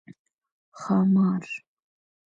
🐉ښامار 0.79 1.45